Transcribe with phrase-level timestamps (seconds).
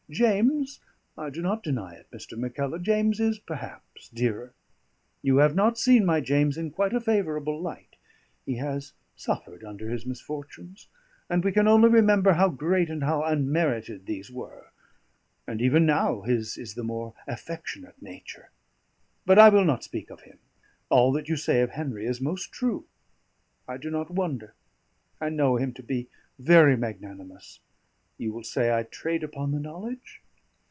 [0.09, 0.81] James
[1.17, 2.37] (I do not deny it, Mr.
[2.37, 4.53] Mackellar), James is perhaps dearer;
[5.21, 7.95] you have not seen my James in quite a favourable light;
[8.45, 10.89] he has suffered under his misfortunes;
[11.29, 14.73] and we can only remember how great and how unmerited these were.
[15.47, 18.49] And even now his is the more affectionate nature.
[19.25, 20.39] But I will not speak of him.
[20.89, 22.85] All that you say of Henry is most true;
[23.65, 24.55] I do not wonder,
[25.21, 27.61] I know him to be very magnanimous;
[28.17, 30.21] you will say I trade upon the knowledge?